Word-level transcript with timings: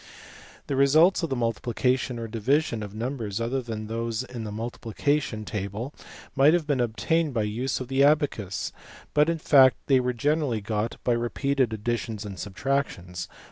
The 0.65 0.75
results 0.75 1.21
of 1.21 1.29
the 1.29 1.35
mul 1.35 1.53
tiplication 1.53 2.17
or 2.17 2.27
division 2.27 2.81
of 2.81 2.95
numbers 2.95 3.39
other 3.39 3.61
than 3.61 3.85
those 3.85 4.23
in 4.23 4.45
the 4.45 4.51
multiplication 4.51 5.45
table 5.45 5.93
might 6.35 6.55
have 6.55 6.65
been 6.65 6.79
obtained 6.81 7.35
by 7.35 7.43
the 7.43 7.49
use 7.51 7.79
of 7.79 7.87
the 7.87 8.03
abacus, 8.03 8.71
but 9.13 9.29
in 9.29 9.37
fact 9.37 9.77
they 9.85 9.99
were 9.99 10.13
generally 10.13 10.59
got 10.59 10.97
by 11.03 11.13
repeated 11.13 11.71
additions 11.71 12.25
and 12.25 12.39
subtractions. 12.39 13.27